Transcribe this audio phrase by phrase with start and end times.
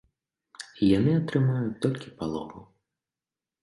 [0.81, 2.69] І яны атрымаюць толькі палову.